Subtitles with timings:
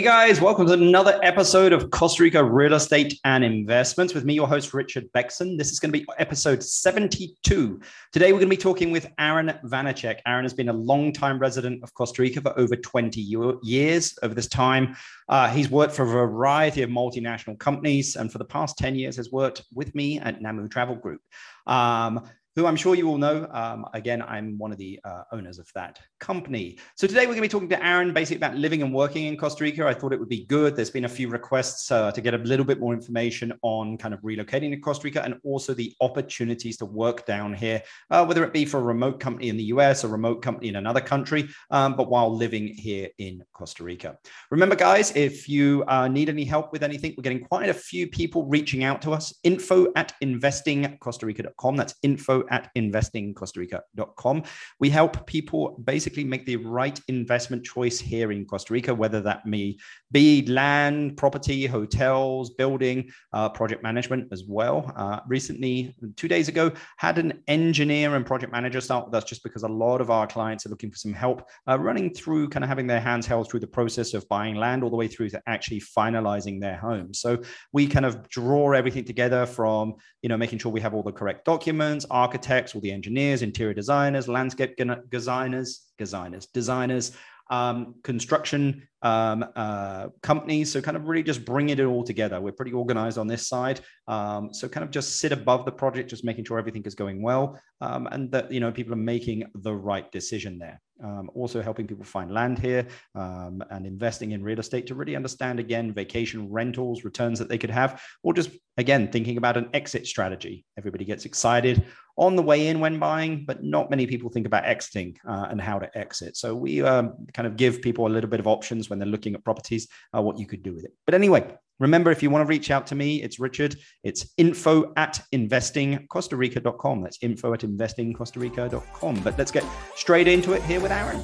[0.00, 4.32] Hey guys, welcome to another episode of Costa Rica Real Estate and Investments with me,
[4.32, 5.58] your host, Richard Beckson.
[5.58, 7.80] This is going to be episode 72.
[8.10, 10.20] Today, we're going to be talking with Aaron Vanacek.
[10.26, 14.18] Aaron has been a long-time resident of Costa Rica for over 20 years.
[14.22, 14.96] Over this time,
[15.28, 19.16] uh, he's worked for a variety of multinational companies and for the past 10 years
[19.16, 21.20] has worked with me at Namu Travel Group.
[21.66, 22.22] Um,
[22.56, 23.48] who I'm sure you all know.
[23.52, 26.78] Um, again, I'm one of the uh, owners of that company.
[26.96, 29.36] So today we're going to be talking to Aaron basically about living and working in
[29.36, 29.86] Costa Rica.
[29.86, 30.74] I thought it would be good.
[30.74, 34.12] There's been a few requests uh, to get a little bit more information on kind
[34.12, 38.42] of relocating to Costa Rica and also the opportunities to work down here, uh, whether
[38.44, 41.48] it be for a remote company in the US, a remote company in another country,
[41.70, 44.18] um, but while living here in Costa Rica.
[44.50, 48.08] Remember, guys, if you uh, need any help with anything, we're getting quite a few
[48.08, 49.32] people reaching out to us.
[49.44, 51.76] Info at investingcostarica.com.
[51.76, 54.42] That's info at investingcostarica.com.
[54.78, 59.46] We help people basically make the right investment choice here in Costa Rica, whether that
[59.46, 59.76] may
[60.12, 64.92] be land, property, hotels, building, uh, project management as well.
[64.96, 69.42] Uh, recently, two days ago, had an engineer and project manager start with us just
[69.42, 72.64] because a lot of our clients are looking for some help uh, running through kind
[72.64, 75.28] of having their hands held through the process of buying land all the way through
[75.28, 77.12] to actually finalizing their home.
[77.14, 81.02] So we kind of draw everything together from, you know, making sure we have all
[81.02, 84.78] the correct documents, architects, all the engineers, interior designers, landscape
[85.10, 87.10] designers, designers, designers,
[87.50, 90.72] um, construction um, uh, companies.
[90.72, 92.40] So kind of really just bringing it all together.
[92.40, 93.80] We're pretty organized on this side.
[94.08, 97.22] Um, so kind of just sit above the project, just making sure everything is going
[97.22, 100.80] well um, and that, you know, people are making the right decision there.
[101.02, 105.16] Um, also helping people find land here um, and investing in real estate to really
[105.16, 109.70] understand again vacation rentals returns that they could have or just again thinking about an
[109.72, 111.86] exit strategy everybody gets excited
[112.18, 115.58] on the way in when buying but not many people think about exiting uh, and
[115.58, 118.89] how to exit so we um, kind of give people a little bit of options
[118.90, 120.92] when they're looking at properties, uh, what you could do with it.
[121.06, 123.76] But anyway, remember, if you want to reach out to me, it's Richard.
[124.02, 127.02] It's info at investingcostarica.com.
[127.02, 129.20] That's info at investingcostarica.com.
[129.22, 129.64] But let's get
[129.94, 131.22] straight into it here with Aaron.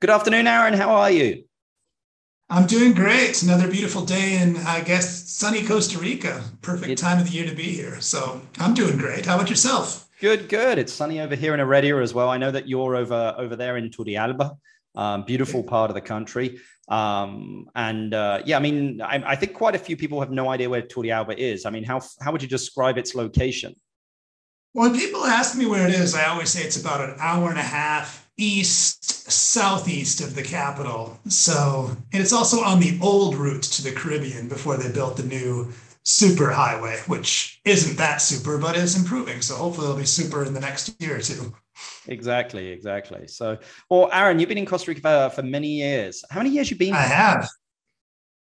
[0.00, 0.74] Good afternoon, Aaron.
[0.74, 1.44] How are you?
[2.48, 3.44] I'm doing great.
[3.44, 6.42] Another beautiful day in, I guess, sunny Costa Rica.
[6.62, 8.00] Perfect time of the year to be here.
[8.00, 9.26] So I'm doing great.
[9.26, 10.08] How about yourself?
[10.20, 10.76] Good, good.
[10.76, 12.28] It's sunny over here in Heredia as well.
[12.28, 14.56] I know that you're over over there in Turrialba
[14.94, 16.60] um, beautiful part of the country.
[16.88, 20.48] Um, and uh, yeah, I mean, I, I, think quite a few people have no
[20.48, 21.64] idea where Turrialba is.
[21.64, 23.76] I mean, how, how would you describe its location?
[24.72, 27.58] When people ask me where it is, I always say it's about an hour and
[27.58, 31.18] a half east, southeast of the capital.
[31.28, 35.22] So, and it's also on the old route to the Caribbean before they built the
[35.22, 35.72] new
[36.04, 39.42] super highway, which isn't that super, but is improving.
[39.42, 41.54] So hopefully it'll be super in the next year or two.
[42.06, 43.26] Exactly, exactly.
[43.28, 43.58] So,
[43.88, 46.24] well, Aaron, you've been in Costa Rica for, for many years.
[46.30, 46.94] How many years you been?
[46.94, 47.48] I have.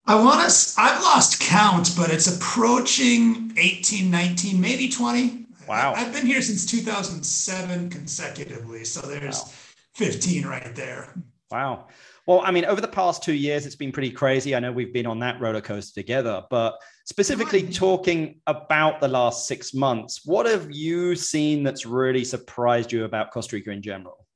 [0.05, 5.45] I want to, I've lost count, but it's approaching 18, 19, maybe 20.
[5.67, 5.93] Wow.
[5.95, 8.83] I've been here since 2007 consecutively.
[8.85, 9.49] So there's wow.
[9.93, 11.13] 15 right there.
[11.51, 11.87] Wow.
[12.29, 14.53] Well, I mean, over the past two years, it's been pretty crazy.
[14.53, 19.47] I know we've been on that roller coaster together, but specifically talking about the last
[19.47, 24.27] six months, what have you seen that's really surprised you about Costa Rica in general?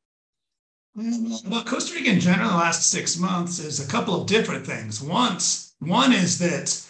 [0.97, 4.65] Mm, well, Costa Rica in general, the last six months is a couple of different
[4.65, 4.99] things.
[4.99, 6.83] Once, one is that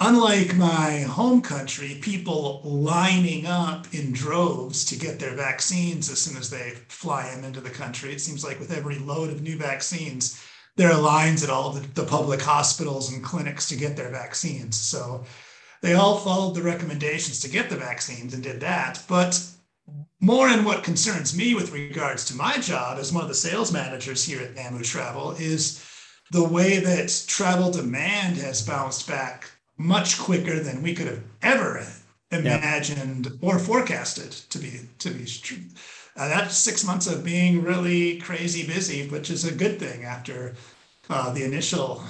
[0.00, 6.36] unlike my home country, people lining up in droves to get their vaccines as soon
[6.36, 8.12] as they fly them into the country.
[8.12, 10.42] It seems like with every load of new vaccines,
[10.76, 14.76] there are lines at all the, the public hospitals and clinics to get their vaccines.
[14.76, 15.24] So
[15.82, 19.02] they all followed the recommendations to get the vaccines and did that.
[19.08, 19.40] But
[20.20, 23.72] more in what concerns me with regards to my job as one of the sales
[23.72, 25.84] managers here at Namu Travel is
[26.30, 31.84] the way that travel demand has bounced back much quicker than we could have ever
[32.30, 33.34] imagined yep.
[33.40, 35.58] or forecasted to be to be true.
[36.16, 40.54] Uh, that's six months of being really crazy busy, which is a good thing after
[41.10, 42.02] uh, the initial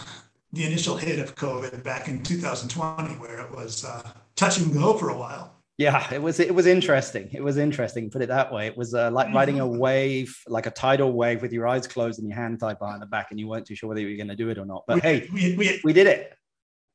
[0.53, 4.97] the initial hit of COVID back in 2020, where it was uh, touch and go
[4.97, 5.51] for a while.
[5.79, 7.31] Yeah, it was it was interesting.
[7.33, 8.09] It was interesting.
[8.09, 8.69] Put it that way.
[8.69, 12.21] It was uh, like riding a wave, like a tidal wave, with your eyes closed
[12.21, 14.17] and your hand tied behind the back, and you weren't too sure whether you were
[14.17, 14.85] going to do it or not.
[14.87, 16.37] But we, hey, we, we, we did it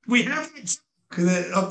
[0.10, 0.52] we have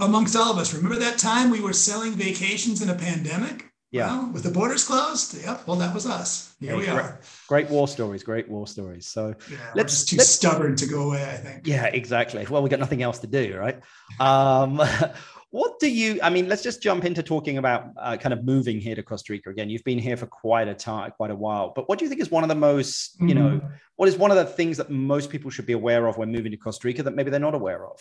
[0.01, 0.75] amongst all of us.
[0.75, 3.67] Remember that time we were selling vacations in a pandemic?
[3.91, 4.07] Yeah.
[4.07, 5.43] Well, with the borders closed.
[5.43, 5.67] Yep.
[5.67, 6.55] Well, that was us.
[6.61, 7.21] Here yeah, we great, are.
[7.47, 8.23] Great war stories.
[8.23, 9.07] Great war stories.
[9.07, 11.23] So yeah, let's just too let's, stubborn to go away.
[11.23, 11.67] I think.
[11.67, 12.47] Yeah, exactly.
[12.49, 13.81] Well, we got nothing else to do, right?
[14.21, 14.83] Um,
[15.51, 16.21] what do you?
[16.23, 19.33] I mean, let's just jump into talking about uh, kind of moving here to Costa
[19.33, 19.71] Rica again.
[19.71, 21.73] You've been here for quite a time, quite a while.
[21.75, 23.39] But what do you think is one of the most, you mm-hmm.
[23.39, 23.61] know,
[23.97, 26.51] what is one of the things that most people should be aware of when moving
[26.51, 27.99] to Costa Rica that maybe they're not aware of?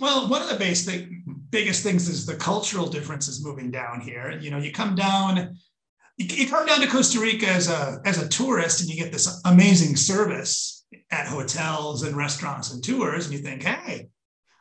[0.00, 1.08] Well, one of the basic
[1.50, 4.38] biggest things is the cultural differences moving down here.
[4.40, 5.56] You know, you come down,
[6.16, 9.40] you come down to Costa Rica as a as a tourist, and you get this
[9.44, 14.08] amazing service at hotels and restaurants and tours, and you think, hey,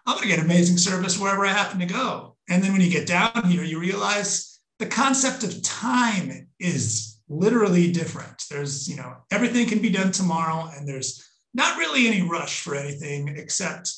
[0.05, 2.35] I'm going to get amazing service wherever I happen to go.
[2.49, 7.91] And then when you get down here, you realize the concept of time is literally
[7.91, 8.43] different.
[8.49, 11.23] There's, you know, everything can be done tomorrow, and there's
[11.53, 13.91] not really any rush for anything except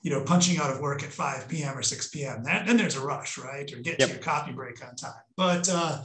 [0.00, 1.76] you know, punching out of work at 5 p.m.
[1.76, 2.44] or 6 p.m.
[2.44, 3.70] That, then there's a rush, right?
[3.72, 4.08] Or get yep.
[4.08, 5.12] to your coffee break on time.
[5.36, 6.02] But uh,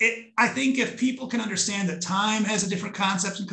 [0.00, 3.46] it, I think if people can understand that time has a different concept in,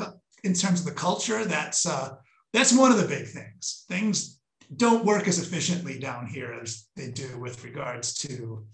[0.43, 2.15] in terms of the culture, that's uh,
[2.53, 3.85] that's one of the big things.
[3.89, 4.39] Things
[4.77, 8.65] don't work as efficiently down here as they do with regards to.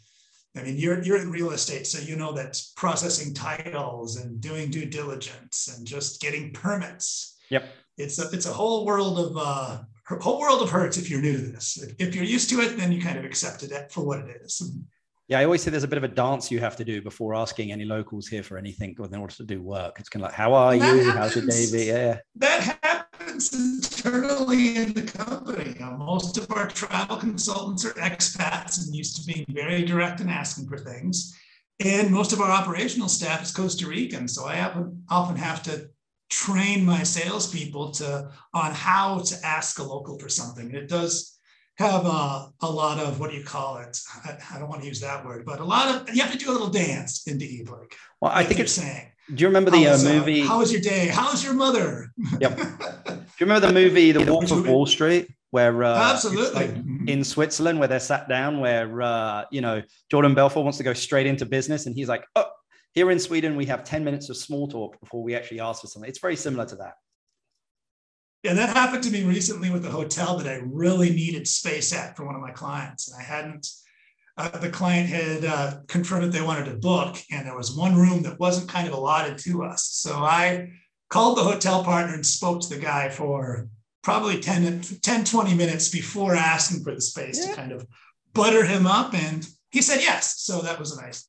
[0.55, 4.69] I mean, you're you're in real estate, so you know that processing titles and doing
[4.69, 7.37] due diligence and just getting permits.
[7.49, 7.65] Yep.
[7.97, 9.79] It's a it's a whole world of uh,
[10.17, 11.77] whole world of hurts if you're new to this.
[11.99, 14.61] If you're used to it, then you kind of accepted it for what it is.
[15.27, 17.35] Yeah, I always say there's a bit of a dance you have to do before
[17.35, 19.99] asking any locals here for anything in order to do work.
[19.99, 20.81] It's kind of like, how are you?
[20.81, 21.85] Happens, How's your day?
[21.85, 22.19] Yeah.
[22.37, 25.75] That happens internally in the company.
[25.77, 30.19] You know, most of our travel consultants are expats and used to being very direct
[30.19, 31.37] and asking for things.
[31.79, 34.27] And most of our operational staff is Costa Rican.
[34.27, 35.91] So I often, often have to
[36.29, 40.73] train my salespeople to on how to ask a local for something.
[40.73, 41.39] It does
[41.77, 43.97] have a, a lot of what do you call it?
[44.25, 46.37] I, I, don't want to use that word, but a lot of you have to
[46.37, 47.69] do a little dance indeed.
[47.69, 49.11] Like well, I think it's saying.
[49.33, 50.41] Do you remember the uh, uh, movie?
[50.41, 51.07] Uh, how was your day?
[51.07, 52.11] How's your mother?
[52.39, 52.57] Yep.
[53.05, 55.29] do you remember the movie The Wolf of Wall Street?
[55.51, 56.75] Where uh, absolutely like
[57.07, 60.93] in Switzerland, where they're sat down, where uh, you know Jordan Belfort wants to go
[60.93, 62.45] straight into business, and he's like, "Oh,
[62.99, 65.87] here in Sweden, we have 10 minutes of small talk before we actually ask for
[65.87, 66.09] something.
[66.09, 66.95] It's very similar to that.
[68.43, 72.17] Yeah, that happened to me recently with a hotel that I really needed space at
[72.17, 73.09] for one of my clients.
[73.09, 73.67] And I hadn't,
[74.35, 77.95] uh, the client had uh, confirmed that they wanted to book, and there was one
[77.95, 79.87] room that wasn't kind of allotted to us.
[79.93, 80.67] So I
[81.09, 83.69] called the hotel partner and spoke to the guy for
[84.03, 87.51] probably 10, 10 20 minutes before asking for the space yeah.
[87.51, 87.87] to kind of
[88.33, 89.13] butter him up.
[89.13, 90.41] And he said yes.
[90.41, 91.28] So that was a nice.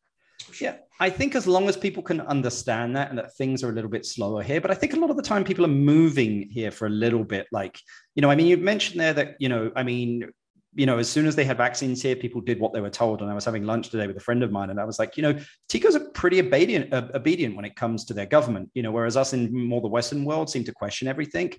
[0.60, 0.76] Yeah.
[1.00, 3.90] I think as long as people can understand that and that things are a little
[3.90, 6.70] bit slower here, but I think a lot of the time people are moving here
[6.70, 7.46] for a little bit.
[7.50, 7.80] Like,
[8.14, 10.30] you know, I mean, you mentioned there that, you know, I mean,
[10.74, 13.22] you know, as soon as they had vaccines here, people did what they were told.
[13.22, 15.16] And I was having lunch today with a friend of mine, and I was like,
[15.16, 15.34] you know,
[15.68, 18.70] Ticos are pretty obedient, uh, obedient when it comes to their government.
[18.74, 21.52] You know, whereas us in more the Western world seem to question everything.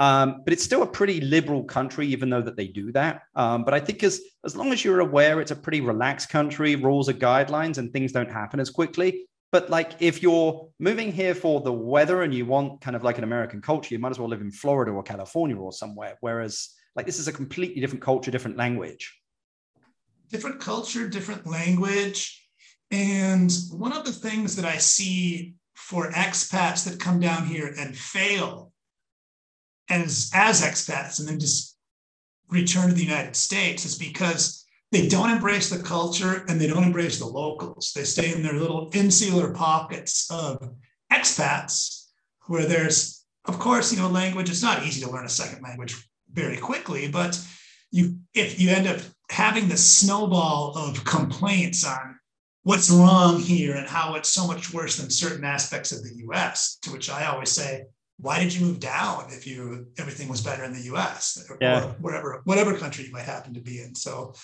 [0.00, 3.22] Um, but it's still a pretty liberal country, even though that they do that.
[3.36, 6.74] Um, but I think as as long as you're aware, it's a pretty relaxed country.
[6.74, 9.26] Rules are guidelines, and things don't happen as quickly.
[9.52, 13.18] But like if you're moving here for the weather and you want kind of like
[13.18, 16.16] an American culture, you might as well live in Florida or California or somewhere.
[16.20, 19.20] Whereas like this is a completely different culture, different language.
[20.30, 22.48] Different culture, different language.
[22.90, 27.96] And one of the things that I see for expats that come down here and
[27.96, 28.69] fail
[29.90, 31.76] as as expats and then just
[32.48, 36.82] return to the United States is because they don't embrace the culture and they don't
[36.82, 37.92] embrace the locals.
[37.94, 40.74] They stay in their little insular pockets of
[41.12, 42.06] expats
[42.46, 44.50] where there's, of course, you know, language.
[44.50, 47.40] It's not easy to learn a second language very quickly, but
[47.92, 49.00] you if you end up
[49.30, 52.16] having the snowball of complaints on
[52.62, 56.78] what's wrong here and how it's so much worse than certain aspects of the US,
[56.82, 57.84] to which I always say,
[58.20, 61.84] why did you move down if you everything was better in the US yeah.
[61.84, 63.94] or wherever whatever country you might happen to be in?
[63.94, 64.34] So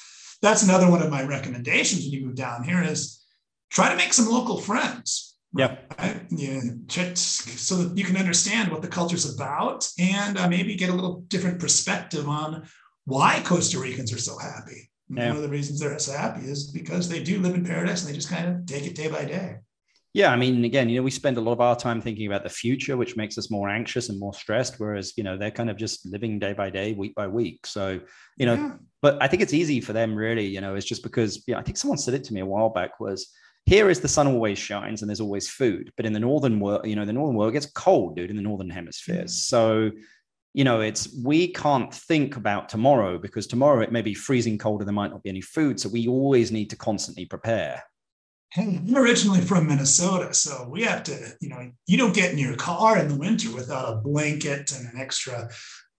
[0.43, 3.25] that's another one of my recommendations when you move down here is
[3.71, 5.37] try to make some local friends.
[5.57, 5.77] Yeah.
[5.99, 6.31] Right?
[6.31, 10.95] Know, so that you can understand what the culture's about and uh, maybe get a
[10.95, 12.67] little different perspective on
[13.05, 14.91] why Costa Ricans are so happy.
[15.09, 15.29] Yeah.
[15.29, 18.13] One of the reasons they're so happy is because they do live in paradise and
[18.13, 19.57] they just kind of take it day by day.
[20.17, 22.43] Yeah, I mean, again, you know, we spend a lot of our time thinking about
[22.43, 24.77] the future, which makes us more anxious and more stressed.
[24.81, 27.67] Whereas, you know, they're kind of just living day by day, week by week.
[27.67, 28.01] So,
[28.39, 28.73] you know, yeah.
[29.03, 30.47] but I think it's easy for them, really.
[30.47, 32.71] You know, it's just because, yeah, I think someone said it to me a while
[32.71, 33.31] back was
[33.67, 36.87] here is the sun always shines and there's always food, but in the northern world,
[36.87, 39.25] you know, the northern world gets cold, dude, in the northern hemisphere.
[39.25, 39.29] Mm.
[39.29, 39.91] So,
[40.55, 44.81] you know, it's we can't think about tomorrow because tomorrow it may be freezing cold
[44.81, 45.79] and there might not be any food.
[45.79, 47.83] So we always need to constantly prepare
[48.53, 52.39] hey, I'm originally from Minnesota, so we have to, you know, you don't get in
[52.39, 55.49] your car in the winter without a blanket and an extra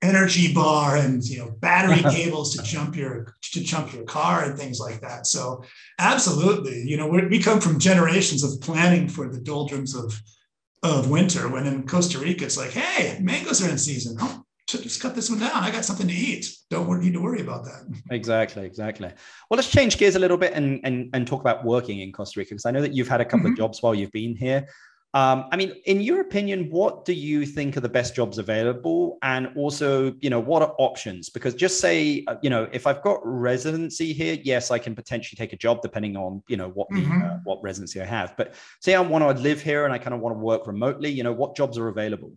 [0.01, 4.57] energy bar and you know battery cables to jump your to jump your car and
[4.57, 5.25] things like that.
[5.25, 5.63] So
[5.99, 10.19] absolutely you know we come from generations of planning for the doldrums of
[10.83, 14.17] of winter when in costa rica it's like hey mangoes are in season.
[14.21, 17.41] Oh, just cut this one down i got something to eat don't need to worry
[17.41, 19.07] about that exactly exactly
[19.49, 22.39] well let's change gears a little bit and and, and talk about working in costa
[22.39, 23.53] rica because i know that you've had a couple mm-hmm.
[23.53, 24.67] of jobs while you've been here
[25.13, 29.17] um, I mean, in your opinion, what do you think are the best jobs available?
[29.23, 31.29] And also, you know, what are options?
[31.29, 35.37] Because just say, uh, you know, if I've got residency here, yes, I can potentially
[35.37, 37.21] take a job depending on, you know, what mm-hmm.
[37.23, 38.35] uh, what residency I have.
[38.37, 41.09] But say I want to live here and I kind of want to work remotely,
[41.09, 42.33] you know, what jobs are available?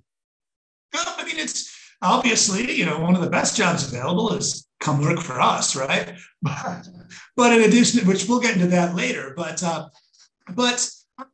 [0.94, 1.69] Well, I mean, it's
[2.02, 6.12] obviously, you know, one of the best jobs available is come work for us, right?
[6.42, 6.88] But,
[7.36, 9.88] but in addition, which we'll get into that later, but uh,
[10.54, 10.90] but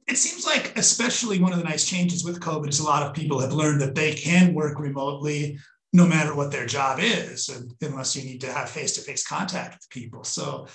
[0.09, 3.15] it seems like, especially one of the nice changes with COVID, is a lot of
[3.15, 5.59] people have learned that they can work remotely
[5.93, 7.49] no matter what their job is,
[7.81, 10.25] unless you need to have face to face contact with people.
[10.25, 10.67] So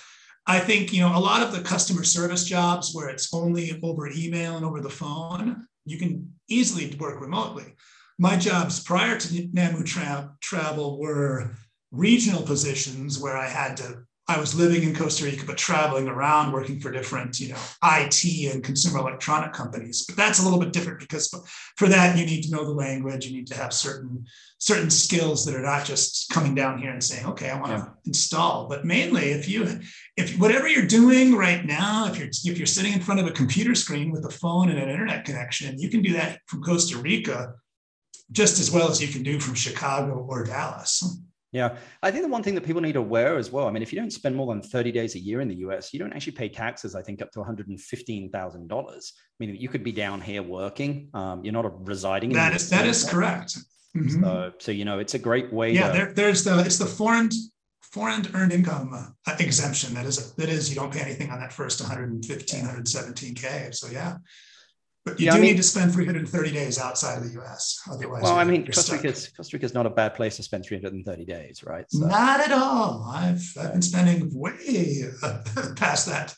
[0.46, 4.08] I think, you know, a lot of the customer service jobs where it's only over
[4.08, 7.74] email and over the phone, you can easily work remotely.
[8.18, 11.50] My jobs prior to NAMU tra- travel were
[11.90, 16.52] regional positions where I had to I was living in Costa Rica, but traveling around
[16.52, 20.04] working for different, you know, IT and consumer electronic companies.
[20.06, 21.28] But that's a little bit different because
[21.76, 23.26] for that you need to know the language.
[23.26, 24.24] You need to have certain
[24.58, 27.78] certain skills that are not just coming down here and saying, "Okay, I want to
[27.78, 27.88] yeah.
[28.06, 29.80] install." But mainly, if you
[30.16, 33.32] if whatever you're doing right now, if you're if you're sitting in front of a
[33.32, 36.96] computer screen with a phone and an internet connection, you can do that from Costa
[36.96, 37.54] Rica
[38.30, 41.02] just as well as you can do from Chicago or Dallas.
[41.52, 43.68] Yeah, I think the one thing that people need to aware as well.
[43.68, 45.92] I mean, if you don't spend more than 30 days a year in the US,
[45.92, 49.12] you don't actually pay taxes, I think, up to $115,000.
[49.38, 51.10] Meaning you could be down here working.
[51.12, 52.32] Um, you're not residing.
[52.32, 53.58] That is, that is correct.
[53.94, 54.22] Mm-hmm.
[54.24, 55.72] So, so, you know, it's a great way.
[55.72, 57.28] Yeah, to, there, there's the, it's the foreign,
[57.82, 59.92] foreign earned income uh, exemption.
[59.92, 63.74] That is, that is, you don't pay anything on that first 115, 117K.
[63.74, 64.16] So yeah,
[65.04, 67.80] but you yeah, do I mean, need to spend 330 days outside of the US.
[67.90, 71.24] Otherwise, well, I mean, Costa Rica's, Costa Rica's not a bad place to spend 330
[71.24, 71.84] days, right?
[71.88, 72.06] So.
[72.06, 73.10] Not at all.
[73.12, 75.04] I've, I've been spending way
[75.76, 76.36] past that.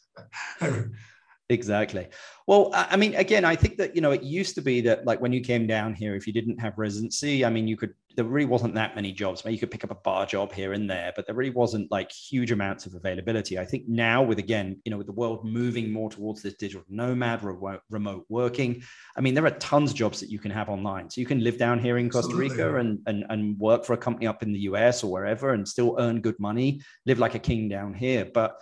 [1.51, 2.09] Exactly.
[2.47, 5.21] Well, I mean, again, I think that, you know, it used to be that like
[5.21, 8.25] when you came down here, if you didn't have residency, I mean, you could, there
[8.25, 9.45] really wasn't that many jobs.
[9.45, 11.91] Maybe you could pick up a bar job here and there, but there really wasn't
[11.91, 13.59] like huge amounts of availability.
[13.59, 16.85] I think now with, again, you know, with the world moving more towards this digital
[16.89, 17.43] nomad,
[17.91, 18.83] remote working,
[19.17, 21.11] I mean, there are tons of jobs that you can have online.
[21.11, 22.57] So you can live down here in Costa Absolutely.
[22.57, 25.69] Rica and, and, and work for a company up in the US or wherever and
[25.69, 28.31] still earn good money, live like a king down here.
[28.33, 28.57] But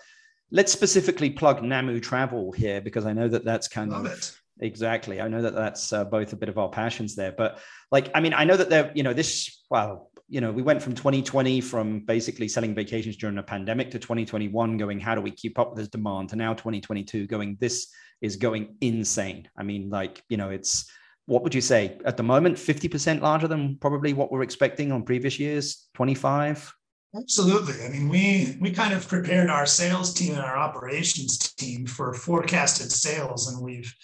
[0.53, 4.37] let's specifically plug Namu Travel here because I know that that's kind Love of it.
[4.61, 5.21] exactly.
[5.21, 7.59] I know that that's uh, both a bit of our passions there, but
[7.91, 10.83] like, I mean, I know that they're, you know, this, well, you know, we went
[10.83, 15.31] from 2020 from basically selling vacations during a pandemic to 2021 going, how do we
[15.31, 16.29] keep up with this demand?
[16.31, 17.89] To now 2022 going, this
[18.21, 19.49] is going insane.
[19.57, 20.89] I mean, like, you know, it's,
[21.27, 25.03] what would you say at the moment 50% larger than probably what we're expecting on
[25.03, 26.75] previous years 25
[27.15, 27.85] Absolutely.
[27.85, 32.15] I mean, we we kind of prepared our sales team and our operations team for
[32.15, 33.95] forecasted sales, and we've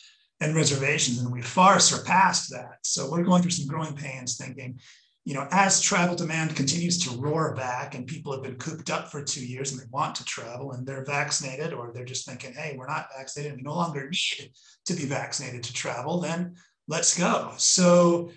[0.41, 2.79] and reservations, and we've far surpassed that.
[2.83, 4.79] So we're going through some growing pains, thinking,
[5.25, 9.11] you know, as travel demand continues to roar back, and people have been cooped up
[9.11, 12.53] for two years and they want to travel, and they're vaccinated, or they're just thinking,
[12.53, 14.53] hey, we're not vaccinated, we no longer need
[14.85, 16.55] to be vaccinated to travel, then
[16.89, 17.53] let's go.
[17.57, 18.31] So.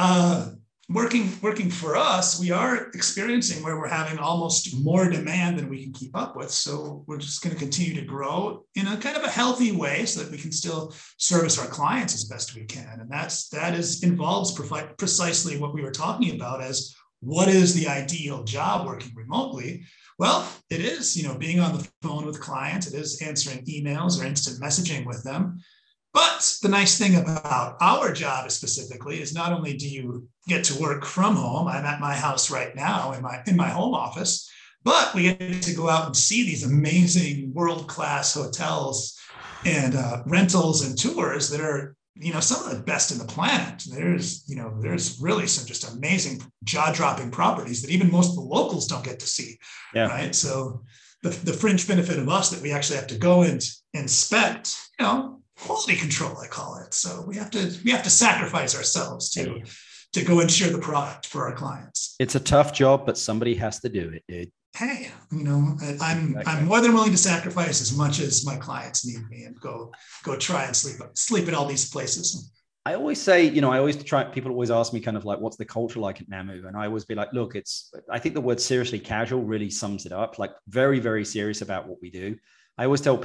[0.00, 0.50] Uh,
[0.88, 5.82] working working for us, we are experiencing where we're having almost more demand than we
[5.82, 6.50] can keep up with.
[6.50, 10.06] So we're just going to continue to grow in a kind of a healthy way
[10.06, 13.00] so that we can still service our clients as best we can.
[13.00, 14.58] And that's that is involves
[14.96, 19.84] precisely what we were talking about as what is the ideal job working remotely?
[20.18, 24.20] Well, it is, you know, being on the phone with clients, it is answering emails
[24.20, 25.60] or instant messaging with them.
[26.14, 30.80] But the nice thing about our job specifically is not only do you get to
[30.80, 34.50] work from home, I'm at my house right now in my in my home office,
[34.84, 39.18] but we get to go out and see these amazing world-class hotels
[39.64, 43.24] and uh, rentals and tours that are you know some of the best in the
[43.24, 48.36] planet there's you know there's really some just amazing jaw-dropping properties that even most of
[48.36, 49.56] the locals don't get to see
[49.94, 50.08] yeah.
[50.08, 50.82] right so
[51.22, 55.04] the, the fringe benefit of us that we actually have to go and inspect you
[55.04, 56.94] know quality control, I call it.
[56.94, 59.62] So we have to we have to sacrifice ourselves to
[60.12, 62.16] to go and share the product for our clients.
[62.18, 64.52] It's a tough job, but somebody has to do it, dude.
[64.76, 66.50] Hey, you know, I'm okay.
[66.50, 69.92] I'm more than willing to sacrifice as much as my clients need me and go
[70.22, 72.52] go try and sleep sleep at all these places.
[72.86, 74.24] I always say, you know, I always try.
[74.24, 76.66] People always ask me, kind of like, what's the culture like at Namu?
[76.66, 77.92] And I always be like, look, it's.
[78.10, 80.38] I think the word seriously casual really sums it up.
[80.38, 82.36] Like very, very serious about what we do.
[82.78, 83.22] I always tell mm-hmm.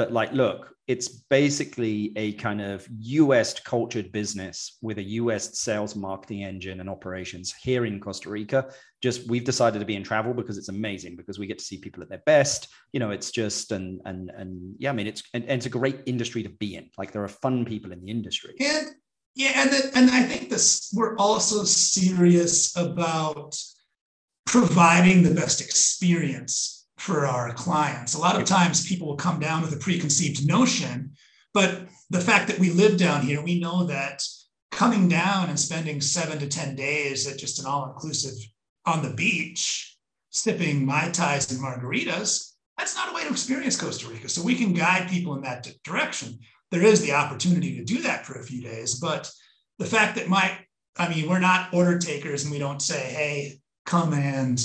[0.00, 5.94] That like look it's basically a kind of us cultured business with a us sales
[5.94, 8.68] marketing engine and operations here in costa rica.
[9.00, 11.78] Just we've decided to be in travel because it's amazing because we get to see
[11.78, 12.68] people at their best.
[12.92, 15.78] You know it's just and and and yeah i mean it's and, and it's a
[15.78, 16.88] great industry to be in.
[16.98, 18.54] Like there are fun people in the industry.
[18.58, 18.88] And
[19.36, 23.56] yeah and the, and i think this we're also serious about
[24.44, 28.12] providing the best experience for our clients.
[28.12, 31.12] A lot of times people will come down with a preconceived notion,
[31.54, 34.22] but the fact that we live down here, we know that
[34.70, 38.34] coming down and spending seven to 10 days at just an all inclusive
[38.84, 39.96] on the beach,
[40.28, 44.28] sipping Mai Tais and margaritas, that's not a way to experience Costa Rica.
[44.28, 46.38] So we can guide people in that direction.
[46.70, 49.30] There is the opportunity to do that for a few days, but
[49.78, 50.58] the fact that my,
[50.98, 54.62] I mean, we're not order takers and we don't say, hey, come and,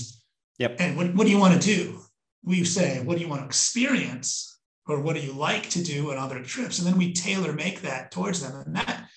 [0.60, 0.76] yep.
[0.80, 2.02] and what, what do you want to do?
[2.46, 4.60] We say, what do you want to experience?
[4.88, 6.78] Or what do you like to do on other trips?
[6.78, 8.64] And then we tailor make that towards them.
[8.66, 9.10] And that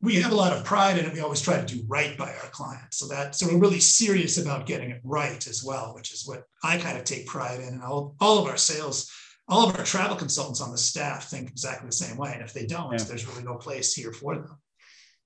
[0.00, 1.12] we have a lot of pride in it.
[1.12, 2.98] We always try to do right by our clients.
[2.98, 6.44] So that so we're really serious about getting it right as well, which is what
[6.62, 7.68] I kind of take pride in.
[7.68, 9.10] And all, all of our sales,
[9.48, 12.32] all of our travel consultants on the staff think exactly the same way.
[12.32, 13.04] And if they don't, yeah.
[13.04, 14.56] there's really no place here for them.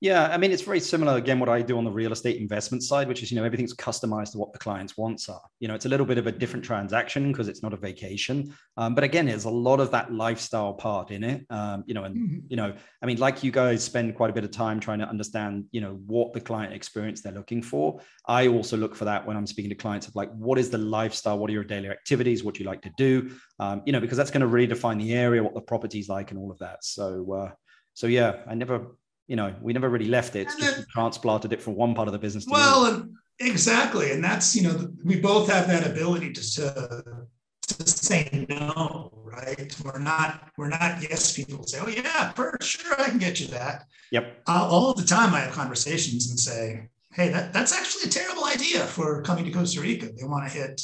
[0.02, 2.82] Yeah, I mean, it's very similar again what I do on the real estate investment
[2.82, 5.40] side, which is you know everything's customized to what the client's wants are.
[5.58, 8.54] You know, it's a little bit of a different transaction because it's not a vacation,
[8.76, 11.46] um, but again, there's a lot of that lifestyle part in it.
[11.48, 12.38] Um, you know, and mm-hmm.
[12.48, 15.08] you know, I mean, like you guys spend quite a bit of time trying to
[15.08, 17.98] understand, you know, what the client experience they're looking for.
[18.28, 20.78] I also look for that when I'm speaking to clients of like, what is the
[20.78, 21.38] lifestyle?
[21.38, 22.44] What are your daily activities?
[22.44, 23.30] What do you like to do?
[23.60, 26.32] Um, you know, because that's going to really define the area, what the property's like,
[26.32, 26.84] and all of that.
[26.84, 27.50] So, uh,
[27.94, 28.88] so yeah, I never
[29.26, 30.48] you know, we never really left it.
[30.58, 32.46] just transplanted it from one part of the business.
[32.48, 37.26] well, and exactly, and that's you know, we both have that ability to, to
[37.68, 39.74] to say no, right?
[39.84, 43.48] We're not we're not yes people say, oh yeah, for sure, I can get you
[43.48, 43.86] that.
[44.12, 44.42] Yep.
[44.46, 48.44] Uh, all the time, I have conversations and say, hey, that, that's actually a terrible
[48.44, 50.06] idea for coming to Costa Rica.
[50.06, 50.80] They want to hit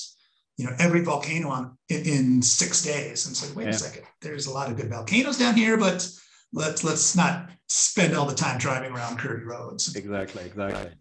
[0.57, 3.70] you know every volcano on in, in six days and say, wait yeah.
[3.70, 6.09] a second, there's a lot of good volcanoes down here, but
[6.52, 9.94] let's let's not spend all the time driving around curvy roads.
[9.94, 10.92] Exactly, exactly.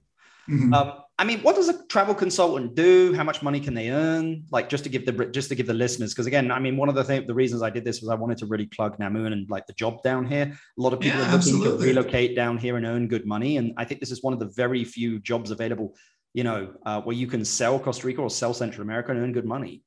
[0.50, 0.74] Mm-hmm.
[0.74, 3.14] Um, I mean, what does a travel consultant do?
[3.14, 4.44] How much money can they earn?
[4.50, 6.90] Like just to give the just to give the listeners, because again, I mean, one
[6.90, 9.34] of the things, the reasons I did this was I wanted to really plug Namun
[9.34, 10.46] and like the job down here.
[10.46, 11.78] A lot of people yeah, are looking absolutely.
[11.78, 14.40] to relocate down here and earn good money, and I think this is one of
[14.40, 15.96] the very few jobs available,
[16.34, 19.32] you know, uh, where you can sell Costa Rica or sell Central America and earn
[19.32, 19.84] good money.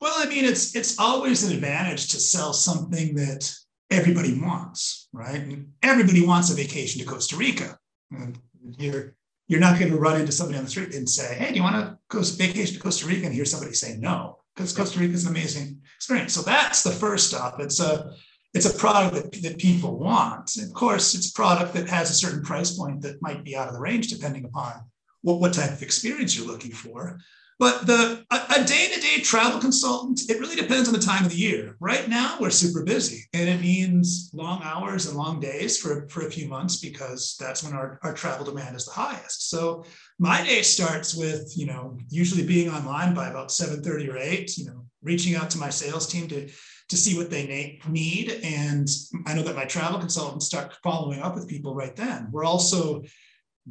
[0.00, 3.54] Well, I mean, it's it's always an advantage to sell something that
[3.92, 5.58] everybody wants, right?
[5.82, 7.78] Everybody wants a vacation to Costa Rica.
[8.10, 8.38] And
[8.78, 9.14] you're
[9.48, 11.62] you're not going to run into somebody on the street and say, "Hey, do you
[11.62, 15.14] want to go vacation to Costa Rica?" and hear somebody say no, because Costa Rica
[15.14, 16.32] is an amazing experience.
[16.32, 17.60] So that's the first stop.
[17.60, 18.12] It's a
[18.54, 20.56] it's a product that, that people want.
[20.56, 23.56] And of course, it's a product that has a certain price point that might be
[23.56, 24.74] out of the range depending upon
[25.22, 27.18] what, what type of experience you're looking for.
[27.62, 31.76] But the a day-to-day travel consultant, it really depends on the time of the year.
[31.78, 36.26] Right now, we're super busy, and it means long hours and long days for, for
[36.26, 39.48] a few months because that's when our, our travel demand is the highest.
[39.48, 39.84] So
[40.18, 44.64] my day starts with, you know, usually being online by about 7:30 or 8, you
[44.64, 46.48] know, reaching out to my sales team to
[46.88, 48.40] to see what they need.
[48.42, 48.88] And
[49.24, 52.28] I know that my travel consultants start following up with people right then.
[52.32, 53.04] We're also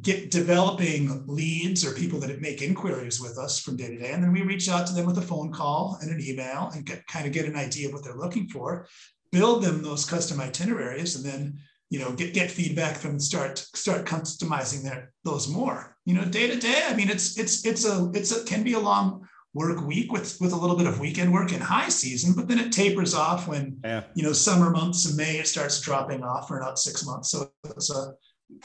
[0.00, 4.12] get developing leads or people that make inquiries with us from day to day.
[4.12, 6.86] And then we reach out to them with a phone call and an email and
[6.86, 8.86] get kind of get an idea of what they're looking for,
[9.32, 11.58] build them those custom itineraries, and then
[11.90, 15.96] you know get get feedback from start start customizing their those more.
[16.06, 16.84] You know, day to day.
[16.86, 20.38] I mean, it's it's it's a it's a can be a long work week with
[20.40, 23.46] with a little bit of weekend work in high season, but then it tapers off
[23.46, 24.04] when yeah.
[24.14, 27.30] you know summer months in May it starts dropping off for about six months.
[27.30, 28.14] So it's a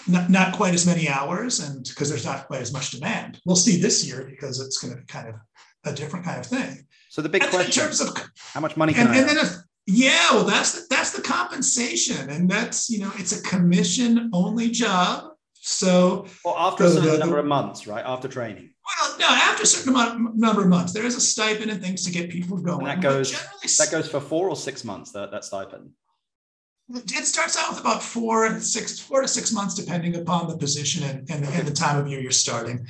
[0.08, 3.40] not, not quite as many hours and because there's not quite as much demand.
[3.46, 5.36] We'll see this year because it's going to be kind of
[5.86, 6.86] a different kind of thing.
[7.10, 8.18] So the big and question in terms of
[8.54, 9.54] how much money can and, I and then if,
[9.86, 14.70] yeah, well that's the, that's the compensation and that's you know it's a commission only
[14.70, 15.32] job.
[15.54, 18.04] So well after a certain the, number of months, right?
[18.06, 18.70] After training.
[19.02, 22.06] Well, no, after a certain amount, number of months, there is a stipend and things
[22.06, 22.80] to get people going.
[22.80, 23.32] And that goes
[23.78, 25.12] that goes for four or six months.
[25.12, 25.92] That that stipend
[26.90, 31.04] it starts out with about four, six, four to six months, depending upon the position
[31.04, 32.86] and, and, and, the time of year you're starting.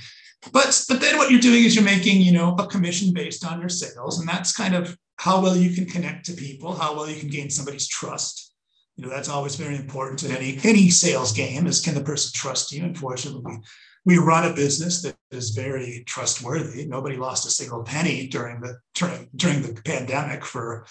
[0.51, 3.59] But but then what you're doing is you're making, you know, a commission based on
[3.59, 4.19] your sales.
[4.19, 7.29] And that's kind of how well you can connect to people, how well you can
[7.29, 8.53] gain somebody's trust.
[8.95, 12.31] You know, that's always very important in any any sales game is can the person
[12.33, 12.83] trust you?
[12.83, 13.57] Unfortunately,
[14.05, 16.85] we run a business that is very trustworthy.
[16.85, 20.85] Nobody lost a single penny during the during, during the pandemic for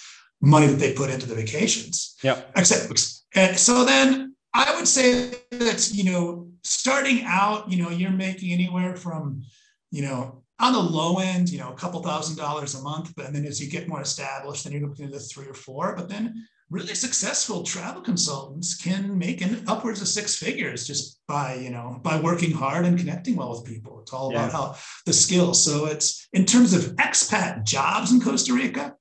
[0.47, 2.17] money that they put into the vacations.
[2.23, 2.41] Yeah.
[2.55, 2.89] Except
[3.35, 8.53] and so then I would say that you know starting out, you know, you're making
[8.53, 9.43] anywhere from
[9.91, 13.33] you know on the low end, you know, a couple thousand dollars a month, but
[13.33, 15.95] then as you get more established, then you're looking at the three or four.
[15.95, 21.55] But then really successful travel consultants can make an upwards of six figures just by
[21.55, 25.13] you know by working hard and connecting well with people it's all about how the
[25.13, 28.95] skills so it's in terms of expat jobs in costa rica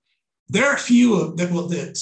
[0.48, 2.00] there are a few that will that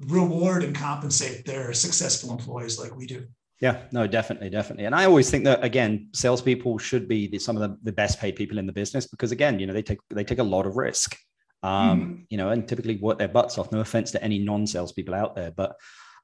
[0.00, 3.26] reward and compensate their successful employees like we do
[3.60, 4.84] yeah, no, definitely, definitely.
[4.84, 8.20] And I always think that again, salespeople should be the, some of the, the best
[8.20, 10.64] paid people in the business because again, you know, they take they take a lot
[10.64, 11.16] of risk
[11.62, 12.26] um, mm.
[12.30, 13.72] you know, and typically work their butts off.
[13.72, 15.76] No offense to any non-salespeople out there, but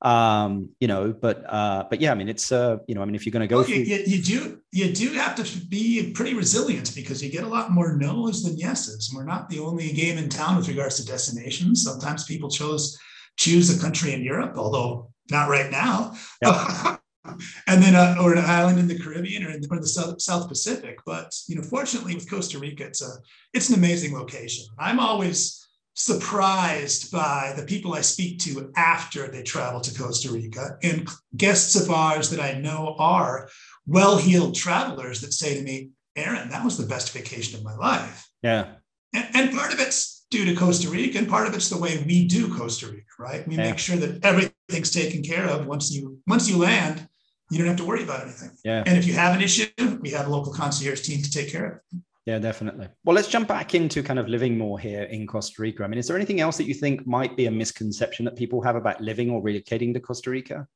[0.05, 3.15] um, you know, but uh, but yeah, I mean, it's uh, you know, I mean,
[3.15, 6.35] if you're going to go, well, you, you, do you do have to be pretty
[6.35, 9.11] resilient because you get a lot more no's than yeses.
[9.15, 11.83] We're not the only game in town with regards to destinations.
[11.83, 12.99] Sometimes people chose
[13.37, 16.15] choose a country in Europe, although not right now.
[16.43, 17.01] Yep.
[17.67, 20.21] and then uh, or an island in the Caribbean or in the, or the South,
[20.21, 20.99] South Pacific.
[21.07, 23.11] But you know, fortunately, with Costa Rica, it's a
[23.55, 24.67] it's an amazing location.
[24.79, 25.64] I'm always
[25.95, 31.77] surprised by the people I speak to after they travel to Costa Rica and guests
[31.77, 33.49] of ours that I know are
[33.87, 38.29] well-heeled travelers that say to me, "Aaron, that was the best vacation of my life."
[38.43, 38.75] Yeah,
[39.13, 42.03] and, and part of it's due to Costa Rica, and part of it's the way
[42.05, 43.05] we do Costa Rica.
[43.19, 43.47] Right?
[43.47, 43.71] We yeah.
[43.71, 47.09] make sure that everything's taken care of once you once you land
[47.51, 48.51] you don't have to worry about anything.
[48.65, 48.83] Yeah.
[48.87, 49.67] And if you have an issue,
[50.01, 52.03] we have a local concierge team to take care of it.
[52.27, 52.89] Yeah, definitely.
[53.05, 55.85] Well, let's jump back into kind of living more here in Costa Rica.
[55.85, 58.63] I mean, is there anything else that you think might be a misconception that people
[58.63, 60.67] have about living or relocating to Costa Rica?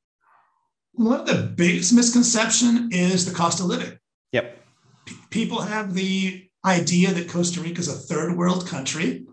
[0.92, 3.98] One of the biggest misconception is the cost of living.
[4.32, 4.58] Yep.
[5.06, 9.26] P- people have the idea that Costa Rica is a third world country.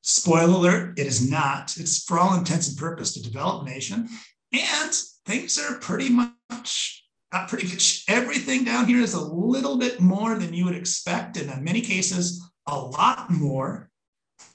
[0.00, 1.76] Spoiler alert, it is not.
[1.76, 4.08] It's for all intents and purposes a developed nation.
[4.52, 4.94] And
[5.26, 7.01] things are pretty much
[7.32, 11.36] uh, pretty much everything down here is a little bit more than you would expect,
[11.36, 13.90] and in many cases, a lot more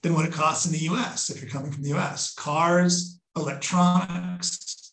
[0.01, 2.33] than what it costs in the US if you're coming from the US.
[2.35, 4.91] Cars, electronics,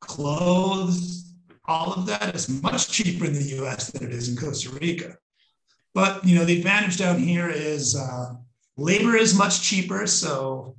[0.00, 1.34] clothes,
[1.66, 5.16] all of that is much cheaper in the US than it is in Costa Rica.
[5.94, 8.34] But you know, the advantage down here is uh,
[8.76, 10.06] labor is much cheaper.
[10.06, 10.76] So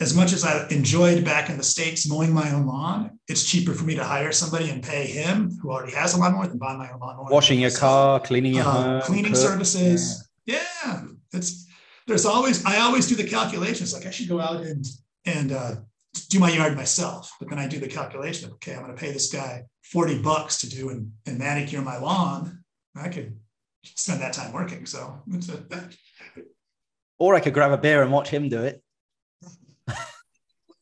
[0.00, 3.74] as much as I enjoyed back in the States mowing my own lawn, it's cheaper
[3.74, 6.58] for me to hire somebody and pay him who already has a lawn more than
[6.58, 7.26] buy my own lawn.
[7.30, 9.40] Washing your car, cleaning your uh, home, cleaning cook.
[9.40, 10.28] services.
[10.46, 10.62] Yeah.
[10.84, 11.00] yeah.
[11.32, 11.66] It's
[12.06, 13.92] there's always I always do the calculations.
[13.92, 14.86] Like I should go out and
[15.24, 15.74] and uh,
[16.30, 17.32] do my yard myself.
[17.40, 20.60] But then I do the calculation of okay, I'm gonna pay this guy 40 bucks
[20.60, 22.62] to do and, and manicure my lawn.
[22.94, 23.36] I could
[23.84, 24.86] spend that time working.
[24.86, 25.80] So a,
[27.18, 28.82] or I could grab a beer and watch him do it.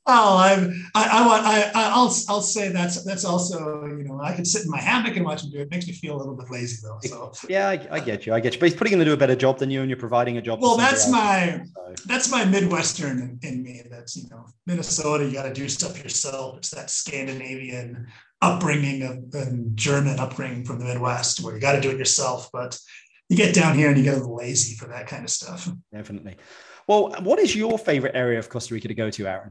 [0.09, 4.35] Oh, I'm, I, I want, I, I'll, I'll say that's, that's also, you know, I
[4.35, 5.63] can sit in my hammock and watch him do it.
[5.63, 6.99] it makes me feel a little bit lazy though.
[7.03, 8.33] So yeah, I, I, get you.
[8.33, 8.61] I get you.
[8.61, 10.43] But he's putting him to do a better job than you, and you're providing a
[10.43, 10.63] job.
[10.63, 11.95] Well, that's my, so.
[12.07, 13.83] that's my Midwestern in, in, me.
[13.91, 15.25] That's you know, Minnesota.
[15.25, 16.59] You got to do stuff yourself.
[16.59, 18.07] It's that Scandinavian
[18.43, 22.49] upbringing of and German upbringing from the Midwest, where you got to do it yourself.
[22.53, 22.79] But
[23.29, 25.69] you get down here and you get a little lazy for that kind of stuff.
[25.93, 26.37] Definitely.
[26.87, 29.51] Well, what is your favorite area of Costa Rica to go to, Aaron?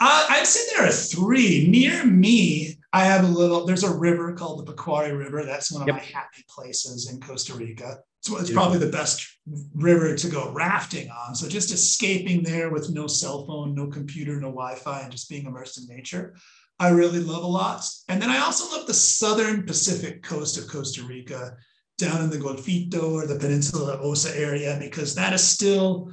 [0.00, 1.66] Uh, I'd say there are three.
[1.68, 5.44] Near me, I have a little, there's a river called the Pacuare River.
[5.44, 5.96] That's one of yep.
[5.96, 7.98] my happy places in Costa Rica.
[8.22, 9.38] So it's probably the best
[9.74, 11.34] river to go rafting on.
[11.34, 15.28] So just escaping there with no cell phone, no computer, no Wi Fi, and just
[15.28, 16.34] being immersed in nature,
[16.78, 17.84] I really love a lot.
[18.08, 21.56] And then I also love the southern Pacific coast of Costa Rica,
[21.98, 26.10] down in the Golfito or the Peninsula Osa area, because that is still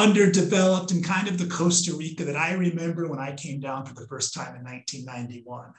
[0.00, 3.94] underdeveloped and kind of the Costa Rica that I remember when I came down for
[3.94, 5.72] the first time in 1991.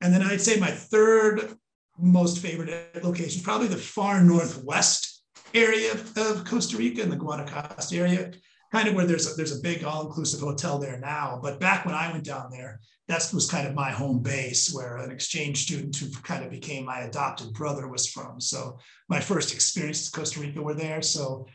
[0.00, 1.56] And then I'd say my third
[1.98, 8.32] most favorite location probably the far northwest area of Costa Rica in the Guanacaste area,
[8.72, 11.38] kind of where there's a, there's a big all-inclusive hotel there now.
[11.40, 14.96] But back when I went down there, that was kind of my home base where
[14.96, 18.40] an exchange student who kind of became my adopted brother was from.
[18.40, 18.78] So
[19.08, 21.02] my first experiences in Costa Rica were there.
[21.02, 21.46] So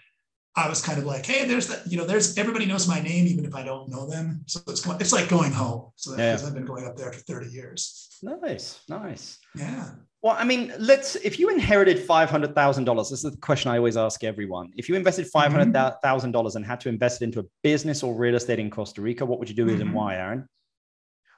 [0.59, 3.27] I was kind of like, hey, there's that, you know, there's everybody knows my name,
[3.27, 4.43] even if I don't know them.
[4.45, 5.91] So it's it's like going home.
[5.95, 6.37] So yeah.
[6.45, 8.09] I've been going up there for 30 years.
[8.21, 9.39] Nice, nice.
[9.55, 9.89] Yeah.
[10.21, 13.71] Well, I mean, let's if you inherited five hundred thousand dollars, this is the question
[13.71, 14.71] I always ask everyone.
[14.75, 15.39] If you invested mm-hmm.
[15.39, 18.59] five hundred thousand dollars and had to invest it into a business or real estate
[18.59, 19.81] in Costa Rica, what would you do with mm-hmm.
[19.81, 20.45] it and why, Aaron?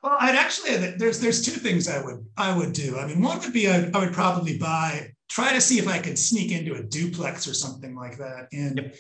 [0.02, 2.98] Well, I'd actually there's there's two things I would I would do.
[2.98, 5.98] I mean, one would be I, I would probably buy try to see if I
[6.00, 8.96] could sneak into a duplex or something like that in yep.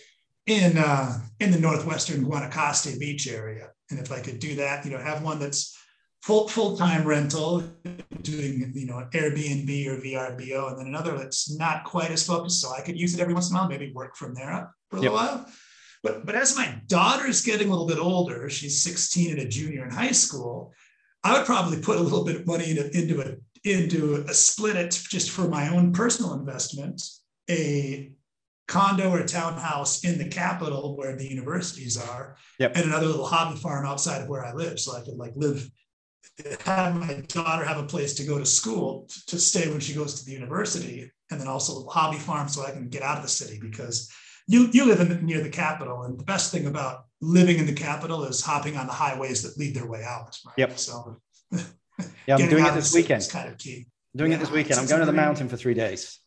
[0.48, 3.70] in uh, in the northwestern Guanacaste Beach area.
[3.90, 5.78] And if I could do that, you know, have one that's
[6.22, 7.64] full full time rental,
[8.22, 12.74] doing you know Airbnb or VRBO, and then another that's not quite as focused, so
[12.74, 14.98] I could use it every once in a while, maybe work from there up for
[14.98, 15.12] a yep.
[15.12, 15.46] little while.
[16.02, 19.84] But but as my daughter's getting a little bit older, she's 16 and a junior
[19.84, 20.74] in high school.
[21.24, 24.76] I would probably put a little bit of money into, into a into a split
[24.76, 27.02] it just for my own personal investment,
[27.50, 28.12] a
[28.68, 32.76] condo or townhouse in the capital where the universities are, yep.
[32.76, 35.70] and another little hobby farm outside of where I live, so I could like live
[36.66, 40.16] have my daughter have a place to go to school to, stay when she goes
[40.16, 43.24] to the university, and then also a hobby farm so I can get out of
[43.24, 44.12] the city because
[44.48, 47.74] you you live in, near the capital, and the best thing about living in the
[47.74, 50.38] capital is hopping on the highways that lead their way out.
[50.46, 50.58] Right?
[50.58, 50.80] Yep.
[50.80, 51.18] So
[52.28, 53.28] yeah, I'm doing it this weekend.
[53.32, 53.88] Kind of key.
[54.14, 54.80] I'm doing yeah, it this weekend.
[54.80, 56.22] I'm going to the mountain for three days.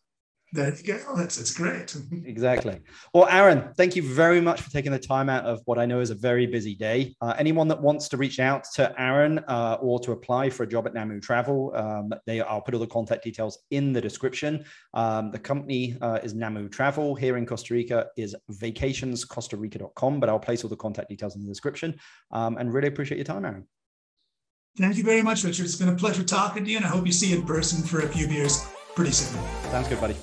[0.54, 1.16] There you go.
[1.16, 1.96] That's it's great.
[2.24, 2.78] exactly.
[3.12, 5.98] Well, Aaron, thank you very much for taking the time out of what I know
[5.98, 7.16] is a very busy day.
[7.20, 10.66] Uh, anyone that wants to reach out to Aaron uh, or to apply for a
[10.66, 14.64] job at Namu Travel, um, they I'll put all the contact details in the description.
[14.92, 17.16] Um, the company uh, is Namu Travel.
[17.16, 21.48] Here in Costa Rica is vacationscostarica.com, but I'll place all the contact details in the
[21.48, 21.98] description.
[22.30, 23.66] Um, and really appreciate your time, Aaron.
[24.76, 25.66] Thank you very much, Richard.
[25.66, 27.80] It's been a pleasure talking to you, and I hope you see you in person
[27.80, 29.40] for a few beers pretty soon.
[29.70, 30.16] Sounds good, buddy.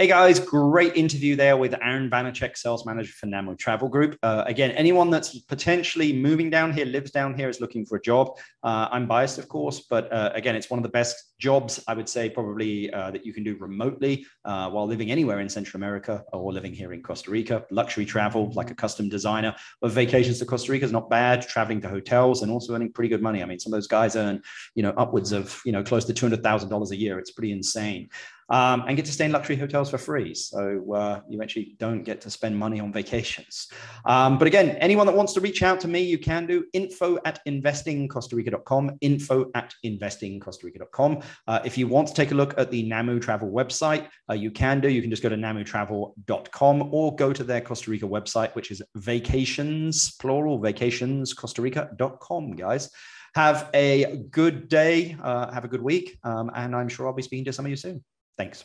[0.00, 4.16] Hey guys, great interview there with Aaron Vanacek, sales manager for Namu Travel Group.
[4.22, 8.00] Uh, again, anyone that's potentially moving down here, lives down here, is looking for a
[8.00, 8.38] job.
[8.62, 11.94] Uh, I'm biased, of course, but uh, again, it's one of the best jobs I
[11.94, 15.80] would say probably uh, that you can do remotely uh, while living anywhere in Central
[15.80, 17.64] America or living here in Costa Rica.
[17.72, 21.42] Luxury travel, like a custom designer, but vacations to Costa Rica is not bad.
[21.42, 23.42] Traveling to hotels and also earning pretty good money.
[23.42, 24.42] I mean, some of those guys earn,
[24.76, 27.18] you know, upwards of you know close to two hundred thousand dollars a year.
[27.18, 28.10] It's pretty insane
[28.48, 30.34] um, and get to stay in luxury hotels for free.
[30.34, 33.68] So uh, you actually don't get to spend money on vacations.
[34.04, 37.18] Um, but again, anyone that wants to reach out to me, you can do info
[37.24, 41.22] at investingcostarica.com, info at investingcostarica.com.
[41.46, 44.50] Uh, if you want to take a look at the NAMU travel website, uh, you
[44.50, 44.88] can do.
[44.88, 48.80] You can just go to namutravel.com or go to their Costa Rica website, which is
[48.94, 52.90] vacations, plural, vacationscostarica.com, guys.
[53.34, 55.16] Have a good day.
[55.22, 56.18] Uh, have a good week.
[56.24, 58.02] Um, and I'm sure I'll be speaking to some of you soon.
[58.38, 58.64] Thanks.